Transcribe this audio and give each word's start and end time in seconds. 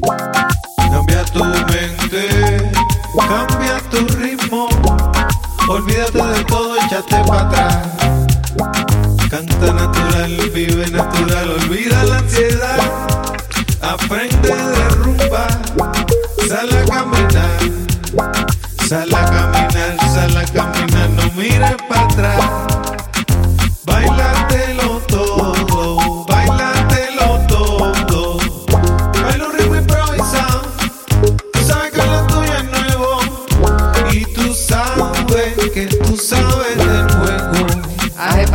Cambia 0.00 1.24
tu 1.32 1.44
mente, 1.44 2.72
cambia 3.28 3.78
tu 3.90 4.06
ritmo. 4.18 4.68
Olvídate 5.68 6.22
de 6.22 6.44
todo, 6.44 6.76
échate 6.76 7.16
para 7.26 7.40
atrás. 7.40 7.76
Canta 9.30 9.72
natural, 9.72 10.50
vive 10.54 10.86
natural, 10.90 11.50
olvida 11.50 12.02
la 12.04 12.18
ansiedad. 12.18 12.78
Aprende 13.82 14.48
de 14.48 14.79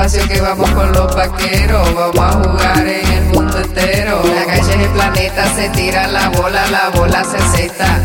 Espacio 0.06 0.30
que 0.30 0.40
vamos 0.40 0.70
con 0.70 0.92
los 0.92 1.16
vaqueros, 1.16 1.96
vamos 1.96 2.20
a 2.20 2.32
jugar 2.34 2.86
en 2.86 3.12
el 3.12 3.24
mundo 3.24 3.58
entero. 3.58 4.22
La 4.36 4.46
calle 4.46 4.62
es 4.62 4.80
el 4.80 4.90
planeta, 4.90 5.56
se 5.56 5.70
tira 5.70 6.06
la 6.06 6.30
bola, 6.30 6.68
la 6.70 6.90
bola 6.90 7.24
se 7.24 7.38
acepta. 7.38 8.04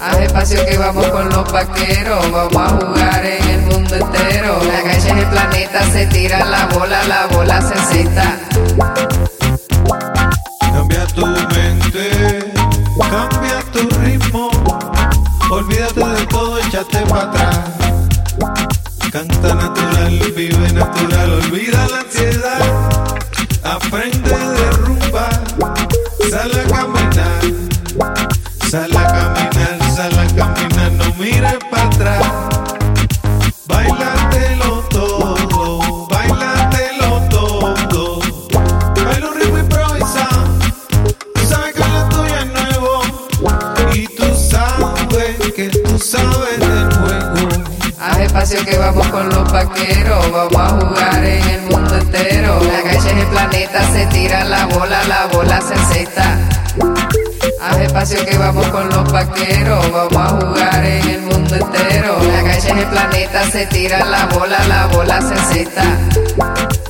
Haz 0.00 0.18
espacio 0.18 0.66
que 0.66 0.76
vamos 0.78 1.06
con 1.06 1.28
los 1.28 1.52
vaqueros, 1.52 2.32
vamos 2.32 2.56
a 2.56 2.68
jugar 2.70 3.24
en 3.24 3.48
el 3.48 3.60
mundo 3.60 3.94
entero. 3.94 4.58
La 4.64 4.82
calle 4.82 4.98
es 4.98 5.06
el 5.06 5.26
planeta, 5.26 5.84
se 5.92 6.06
tira 6.06 6.44
la 6.46 6.66
bola, 6.66 7.04
la 7.04 7.26
bola 7.28 7.62
se 7.62 7.74
acepta. 7.74 8.40
Cambia 10.58 11.06
tu 11.14 11.26
mente, 11.26 12.52
cambia 13.08 13.62
tu 13.72 13.88
ritmo. 14.00 14.50
Olvídate 15.48 16.04
de 16.04 16.26
todo, 16.26 16.58
échate 16.58 16.98
para 17.06 17.22
atrás. 17.22 17.81
Canta 19.12 19.54
natural, 19.54 20.32
vive 20.34 20.72
natural, 20.72 21.32
olvida 21.32 21.86
la 21.88 21.98
ansiedad. 21.98 22.60
Aprende 23.62 24.30
de 24.30 24.70
rumba, 24.70 25.28
sal 26.30 26.50
a 26.50 26.62
caminar. 26.72 27.42
Sal 28.70 28.96
a 28.96 29.06
caminar, 29.06 29.92
sal 29.94 30.18
a 30.18 30.26
caminar, 30.34 30.92
no 30.92 31.14
mires 31.16 31.58
para 31.70 31.84
atrás. 31.84 32.41
Espacio 48.32 48.64
que 48.64 48.78
vamos 48.78 49.06
con 49.08 49.28
los 49.28 49.52
vaqueros, 49.52 50.32
vamos 50.32 50.56
a 50.56 50.68
jugar 50.70 51.22
en 51.22 51.48
el 51.50 51.60
mundo 51.62 51.98
entero. 51.98 52.60
La 52.64 52.82
calle 52.82 52.96
es 52.96 53.06
el 53.06 53.26
planeta, 53.26 53.92
se 53.92 54.06
tira 54.06 54.44
la 54.44 54.64
bola, 54.66 55.04
la 55.04 55.26
bola 55.26 55.60
se 55.60 55.74
acepta. 55.74 56.38
Haz 57.60 57.78
espacio 57.78 58.24
que 58.24 58.38
vamos 58.38 58.66
con 58.68 58.88
los 58.88 59.12
vaqueros, 59.12 59.92
vamos 59.92 60.16
a 60.16 60.28
jugar 60.46 60.84
en 60.84 61.10
el 61.10 61.20
mundo 61.20 61.56
entero. 61.56 62.18
La 62.32 62.42
calle 62.42 62.58
es 62.58 62.76
el 62.78 62.86
planeta, 62.86 63.50
se 63.50 63.66
tira 63.66 64.02
la 64.06 64.24
bola, 64.26 64.66
la 64.66 64.86
bola 64.86 65.20
se 65.20 65.34
acepta. 65.34 66.81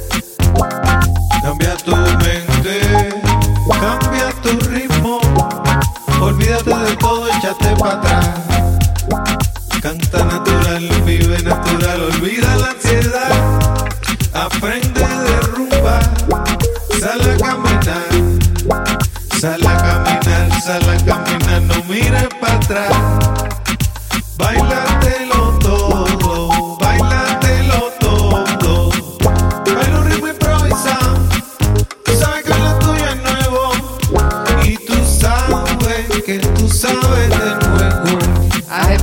Canta 10.12 10.26
natural, 10.26 10.88
vive 11.06 11.42
natural, 11.42 12.02
olvida 12.02 12.56
la 12.56 12.66
ansiedad. 12.66 13.32
Aprende 14.34 15.00
de 15.00 15.40
rumba, 15.52 16.00
sal 17.00 17.20
a 17.22 17.36
caminar. 17.38 18.10
Sal 19.40 19.66
a 19.66 19.76
caminar, 19.78 20.62
sal 20.62 20.90
a 20.90 20.96
caminar, 21.06 21.62
no 21.62 21.82
mires 21.84 22.28
para 22.40 22.54
atrás. 22.56 22.92
Bailatelo 24.36 24.91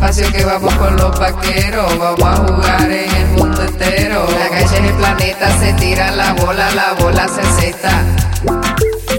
Espacio 0.09 0.33
que 0.33 0.43
vamos 0.43 0.73
con 0.73 0.95
los 0.95 1.19
vaqueros, 1.19 1.99
vamos 1.99 2.23
a 2.23 2.35
jugar 2.37 2.91
en 2.91 3.15
el 3.15 3.27
mundo 3.27 3.61
entero. 3.61 4.25
La 4.39 4.49
calle 4.49 4.65
es 4.65 4.73
el 4.73 4.93
planeta, 4.93 5.59
se 5.59 5.73
tira 5.73 6.09
la 6.09 6.33
bola, 6.33 6.71
la 6.71 6.93
bola 6.93 7.27
se 7.27 7.41
acepta. 7.41 7.91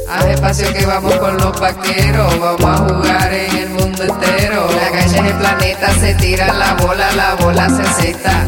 Haz 0.08 0.24
espacio 0.24 0.74
que 0.74 0.84
vamos 0.86 1.14
con 1.14 1.36
los 1.36 1.60
vaqueros, 1.60 2.40
vamos 2.40 2.64
a 2.64 2.76
jugar 2.88 3.32
en 3.32 3.56
el 3.56 3.68
mundo 3.68 4.02
entero. 4.02 4.68
La 4.74 4.90
calle 4.90 5.18
es 5.20 5.24
el 5.26 5.38
planeta, 5.38 5.94
se 5.94 6.14
tira 6.14 6.52
la 6.54 6.74
bola, 6.74 7.12
la 7.12 7.34
bola 7.36 7.68
se 7.68 7.82
acepta. 7.82 8.46